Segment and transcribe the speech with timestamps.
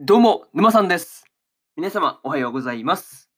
[0.00, 1.24] どうも、沼さんです。
[1.74, 3.32] 皆様、おはようございます。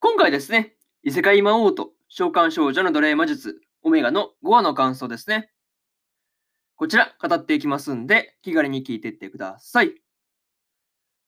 [0.00, 0.74] 今回ですね、
[1.04, 5.52] 異世界魔王と召喚少女の奴隷魔術、オメガの5話の感想ですね。
[6.74, 9.94] こちら、語っていきますんで、気軽に聞いていってください。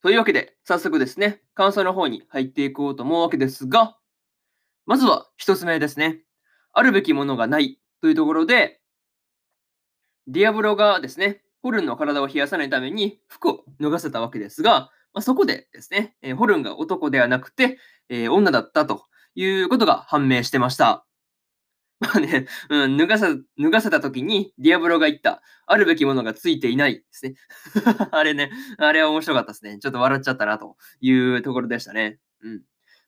[0.03, 3.97] というわけで、早速ですね、感想の方に入っていこうと思うわけですが、
[4.85, 6.23] まずは一つ目ですね、
[6.73, 8.81] あるべきものがないというところで、
[10.27, 19.03] ディアブロがですね、ホルンの体を冷やさないために服を脱がせたわけですが、まあ、そこでですね、えーホルンが男ではなくて、えー女だったと
[19.35, 21.05] いうことが判明してました。
[21.99, 23.27] まあね、うん、脱がせ
[23.59, 27.35] 脱がせた時にディアブロが言った、あるべきものがついていないですね。
[28.11, 29.77] あれね、あれは面白かったですね。
[29.79, 32.17] ちょっと笑っちゃったなというところでしたね。
[32.43, 32.61] うん。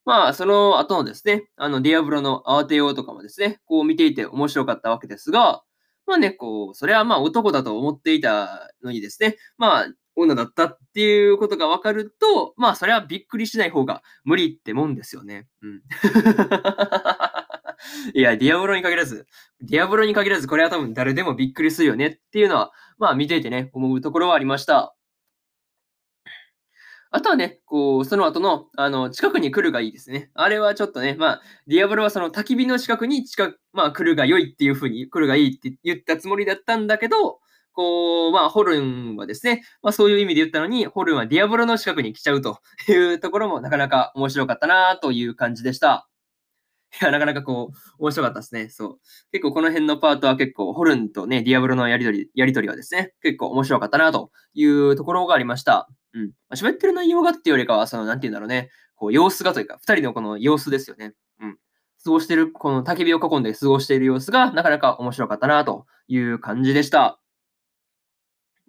[0.04, 5.64] まあ、その後のですね、あの、ディアブロの慌てようとかもですね、こう見ていて面白かったわけですが、
[6.10, 15.48] まあね、こう、それはまあ男だと思っていたのにですね、まあ、女だったっていうことが分かると、まあ、それはびっくりしない方が無理ってもんですよね。
[15.62, 15.78] うん。
[18.16, 19.28] いや、ディアブロに限らず、
[19.62, 24.96] ディアブロに限らず、これは多分誰でもびっくりするよねっていうのは、まあ見ていてね、思うところはありました。
[27.12, 30.30] あとはね、こう、その後の、あの、近くに来るがいいですね。
[30.36, 37.40] あれはちょっとね、まあ、ディアブロはその焚き火の近くに近く、まあ、来るが良いっていうふうに、来るがいいって言ったつもりだったんだけど、
[37.74, 46.08] こう、まあ、ホルンはですね、まあ、そういう意味で言ったのに、ホルンはディアブロの近くに来ちゃうというところもなかなか面白かったなという感じでした。
[47.02, 48.70] いや、なかなかこう、面白かったですね。
[48.70, 49.00] そう。
[49.32, 55.88] 結構この辺のパートは結構、ホルンとね、ディアブロのやりとり、やりとりはですね、結構面白かったなというところがありました。
[56.14, 56.28] うん。
[56.28, 61.14] まあ、喋ってる内容がっていうよりかは、その、なんて言うんだろうね、こう、様子がというか、二人のこの様子ですよね。
[61.40, 61.58] うん。
[62.04, 67.20] 過ごしてる、この焚き火を囲んで過ごしている様子が、なかなか面白かったなという感じでした。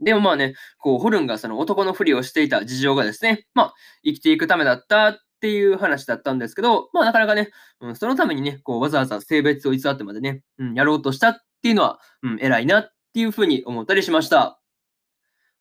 [0.03, 14.60] でもまあね、こう、ホルンがその男のふりをしていた事情がですね、まあ、生きていくためだったっていう話だったんですけど、まあなかなかね、うん、そのためにね、こう、わざわざ性別を偽ってまでね、うん、やろうとしたっていうのは、うん、偉いなっていうふうに思ったりしました。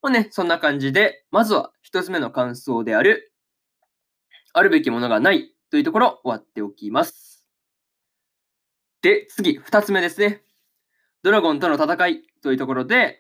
[0.01, 3.33] まあね、そんな感じで、まずは一つ目の感想である、
[4.53, 7.45] あるべきものがないというところ終わっておきます。
[9.01, 10.41] で、次、二つ目ですね。
[11.21, 13.19] ドラゴンとの戦いというところで、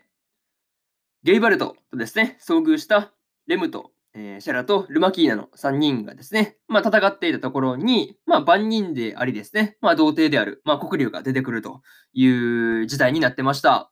[1.23, 3.11] ゲイバルトとですね、遭遇した
[3.47, 11.81] レムと、えーシャラとルマキーナの3人がですね、まあ、戦っていたところに、まあ、万人でありですね、まあ、童貞である、まあ、黒竜が出てくると
[12.13, 13.91] いう事態になってました。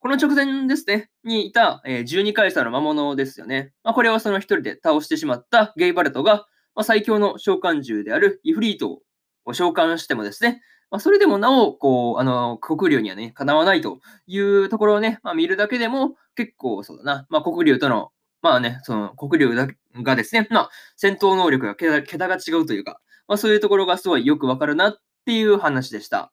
[0.00, 3.72] この直前ですね、にいた、えー12回差の魔物ですよね。
[3.84, 9.02] まあ、これをその一人で倒してしまったゲイバルトが、まあ、最強の召喚獣であるイフリート
[9.44, 19.54] を召喚してもですね、まあ、それでもなお、こう、あの、黒竜にはね、かなわないというところをね、まあ、見るだけでも、結構、そうだな、まあ、黒竜との、まあね、その、黒竜
[20.02, 24.96] がですね、まあ、戦闘能力が桁桁が違うというか、まあ、そういうところがすごいよくわかるなっ
[25.26, 26.32] ていう話でした。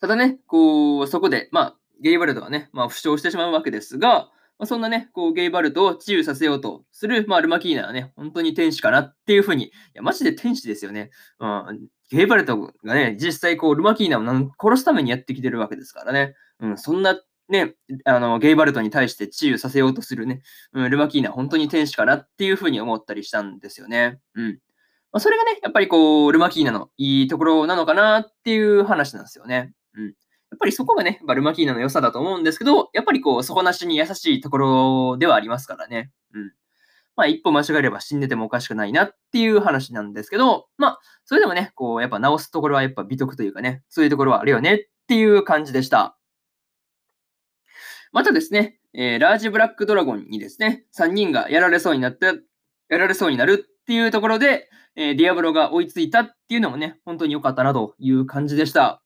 [0.00, 11.10] ただね、こう、そこで、まあ、ゲイバルトはね、まあ、負傷してしまうわけですが、まあ、そんなね、こう、ゲイバルトを治癒させようとする、まあ、ルマキーナはね、本当に天使かなっていうふうに、いや、マジで天使ですよね。
[11.38, 16.34] うん、ゲイバルトがね、実際こう、ルマキーナを殺すためにやってきてるわけですからね。
[16.60, 20.42] うん、そんな、ね、あの、ゲイバルトに対して治癒させようとするね、
[20.72, 24.20] うん、ルマキーナ本当に天使かなっていうふうに思ったりしたんですよね。
[24.34, 24.58] うん。
[25.12, 29.72] まあ、それがね、やっぱりこう、ルマキーナのいいところなのかなっていう話なんですよね。
[29.98, 30.06] うん。
[30.06, 30.10] や
[30.54, 36.10] っぱりそこがね、やっぱルマキーナの良さだと思うんですけど、やっぱりこう、底なしに優しいところではありますからね。
[36.32, 36.52] うん。
[37.16, 44.78] まあ、一歩間違えれば死んでてもおかしくないなっていう話なんですけど、まあ、それでもね、こう、やっぱ直すところはやっぱ美徳というかね、そういうところはあるよねっ
[45.08, 46.16] ていう感じでした。
[48.12, 52.26] またですね、えーラージブラックドラゴンにですね、3人がやられそうになって、
[52.88, 59.02] やられそうになるっていうところで、えーディアブロが追いついたっていうのもね、本当に良かったなという感じでした。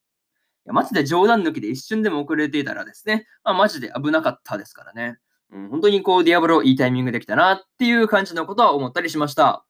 [0.64, 5.18] いやマジで冗談抜きで一瞬でも遅れていたらですね、まあ、マジで危なかったですからね。
[5.50, 9.66] うん、本当にこう、ディアブロいいタイミングできたなっていう感じのことは思ったりしました。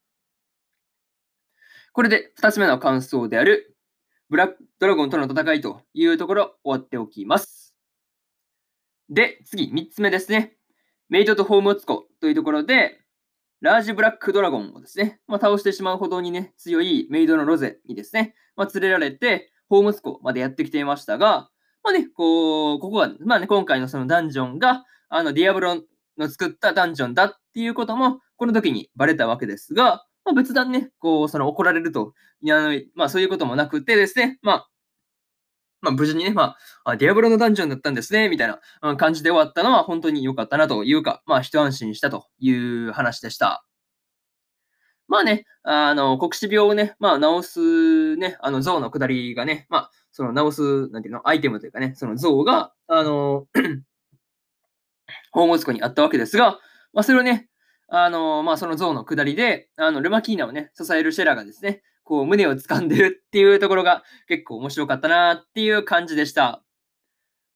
[1.92, 3.76] これで2つ目の感想である、
[4.30, 7.76] ブラックドラゴンとの戦いというところ終わっておきます。
[9.10, 10.56] で、次、3つ目ですね。
[11.08, 13.00] メイドとホームツコというところで、
[13.60, 21.48] ラージブラックドラゴンをですね、まあ、倒してしまうほどにね、強いメイドのロゼにですね、まあ、連れられて、ホームツコまでやってきていましたが、
[21.82, 25.76] まあね、こう、ここが、まあね、今回のそのダンジョンが、あの、ディアブロ
[26.18, 34.68] の作ったダンジョンだっていうことも、この時にバレたわけですが、まあ、別段ね、こう、その怒られると、いやまあそういうこともなくてですね、まあ、
[35.80, 38.48] まあ、無事にね、まあ、ディアブロのダンジョンだったんですね、みたい
[38.82, 43.64] な感じで終わったのは本当に良かったなというか、まあ、一安心したという話でした。
[45.12, 53.46] まあね、あの、黒死病をね、まあ、治すね、あの、像の下りがね、まあ、その治す、なんていうの、アイテムというかね、その像が、あの、
[55.34, 56.58] 宝物庫にあったわけですが、
[56.94, 57.50] まあ、それをね、
[57.88, 66.64] あの、まあ、その像の下りで、あの、ルマキーナをね、支えるシェラがですね、こう、胸を掴んでるっていうところが結構面白かったなっていう感じでした。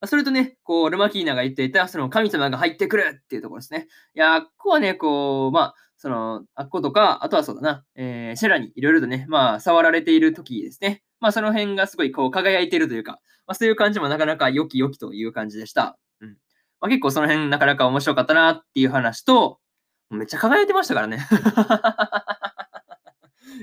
[0.05, 3.89] それとね、こう、ルマキーナが言っていた、その神様が入ってくるっていうところですね。
[4.15, 5.75] いや、ここはね、こう、まあ、
[6.07, 11.03] その、あっことか、あとはそうだな、えーシェラにいろいろとね、まあ、触られている時ですね。
[11.19, 15.99] まあ、その辺がすごい、こう、輝いているというか、まあ、そういう感じもなかなか良き良きという感じでした。
[16.21, 16.29] うん。
[16.81, 19.59] まあ、結構その辺なかなか面白かったなっていう話と、
[20.11, 21.27] めっちゃ輝いてましたからね。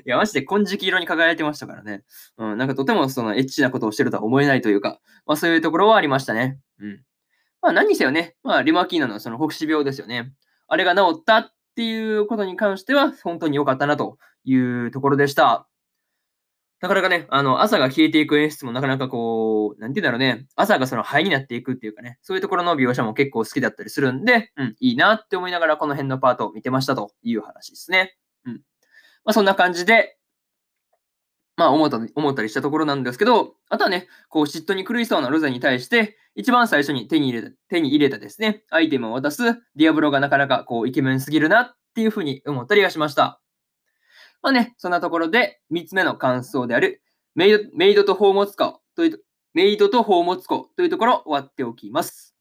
[0.06, 2.04] いや、マジで金色色に輝いてましたからね。
[2.38, 6.60] うん、なんかとてもそのエッチなことをしてるとは思えないというか、まあそういうところはありましたね。
[6.80, 7.06] うん。
[7.62, 10.34] まあ何にせよね、まあリマーキーナのその北死病ですよね。
[10.68, 15.68] あれが治ったっっていうことに関しては本当に良かったなというところでした。
[16.82, 28.18] なかなかね、あの、朝が消えていく演出もなかなかこう、なんて言うんだろうね、朝がその灰になっていくっていうかね、そういうところの描写も結構好きだったりするんで、うん、いいなって思いながらこの辺のパートを見てましたという話ですね。
[28.46, 28.54] うん。
[28.54, 28.60] ま
[29.32, 30.18] あそんな感じで、
[31.56, 43.40] まあ思った思ったりしたところなんですけど、あとはね、こう嫉妬に狂いそうなロゼに対して、一番最初に手に入れた、手に入れたですね、アイテムを渡すディアブロがなかなかこうイケメンすぎるなっていうふうに思ったりはしました。
[44.42, 47.04] まあね、そんなところで3つ目の感想である、
[47.36, 49.24] メイドメイドと宝物庫という、
[49.54, 52.36] メイドと宝物庫というところ終わっておきます。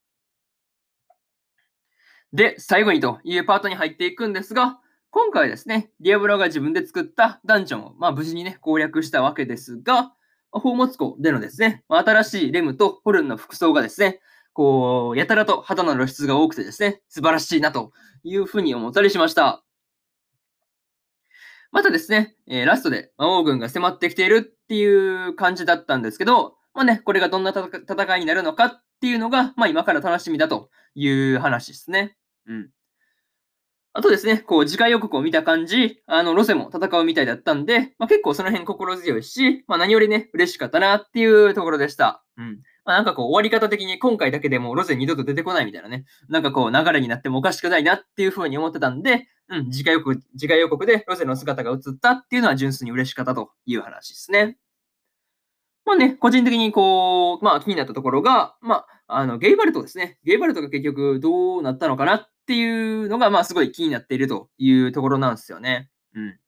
[2.32, 4.80] で、最後にというパートに入っていくんですが、
[5.14, 10.14] 今回ですね、ディアブロが自分で作ったダンジョンを、まあ、無事にね、攻略したわけですが、
[10.54, 14.20] 宝物庫でのですね、ま新しいレムとホルンの服装がですね、
[14.54, 17.92] こう、やたらと肌の露出が多くてですね、素晴らしいなと
[18.24, 19.62] いうふうに思ったりしました。
[21.72, 32.16] またですね、えーラストで魔王軍が迫ってきているっていう感じだったんですけど、まあね、これがどんな戦戦いになるのかっていうのが、まあ今から楽しみだという話ですね。
[32.46, 32.70] うん。
[33.94, 42.24] あとですね、こう、次回予告を見た感じ、あの、ロセも戦うみたいだったんで、まあ、結構その辺心強いし、まあ、何よりね、嬉しかったなっていうところでした。
[42.38, 42.62] うん。
[42.84, 54.56] まあ、なんかこう、終わり方的に今回だけでもロセ二度と出てこないみたいなね、なんかこう、流れになってもおかしくないなっていう風に思ってたんで、うん、次回予告、次回予告でロセの姿が映ったっていうのは純粋に嬉しかったという話ですね。
[55.84, 60.18] まあね、個人的にこう、まあ気になったところが、まあ、あの、ゲイバルトですね。
[60.24, 65.90] ゲイバルトが結局どうなったのかなっっていうのが、まあすごい気になっているというところなんですよね。
[66.14, 66.38] うん。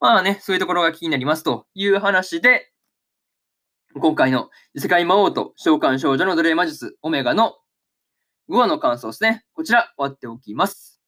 [0.00, 2.72] まあね、そういうところが気になりますという話で、
[3.94, 7.56] 今回の世界魔王と召喚少女の奴隷魔術オメガの
[8.48, 9.44] 5話の感想ですね。
[9.52, 11.00] こちら終わっておきます。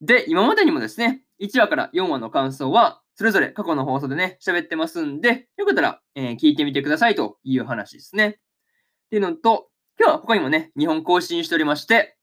[0.00, 8.28] で、今までにもですね、1話から4話の感想は、それぞれ過去の放送でね、喋ってますんで、よかったら、えー聞いてみてくださいという話ですね。
[8.28, 8.32] っ
[9.10, 12.17] ていうのと、今日は他にもね、日本更新しておりまして、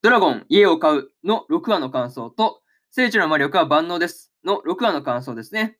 [0.00, 5.76] ドラゴン家を買うの6話の感想と、聖地の魔力は万能ですの6話の感想ですね。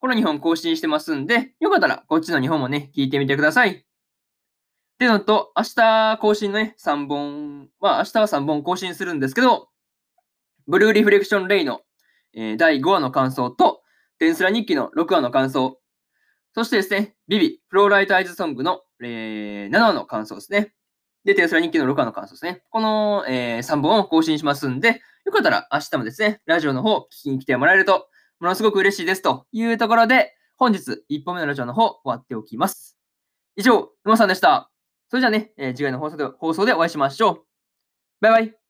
[0.00, 3.70] この2本更新してますんで、よかったらこっちの2本もね、聞いてみてください。
[3.70, 3.74] っ
[4.98, 9.70] ていうのと、明日更新のね、3本、まあ明日は3本更新するんですけど、
[10.66, 11.80] ブルーリフレクションレイの、
[12.34, 13.82] えー第5話の感想と、
[14.18, 15.80] テンスラ日記の6話の感想、
[16.54, 20.74] そしてですね、ビビ、フローライトアイズソングの、えー7話の感想ですね。
[21.24, 22.62] で、テスラ日記の6話の感想ですね。
[22.70, 28.08] この、え3本を更新しますんで、よかったら明日もですね、ラジオの方聞きに来てもらえると、
[28.40, 32.98] ものすごく嬉しいですというところで、本日1本目のラジオの方終わっておきます。
[33.56, 34.70] 以上、沼さんでした。
[35.08, 37.44] それじゃあね、えー次回の放送で放送でお会いしましょう。
[38.20, 38.63] バイバイ。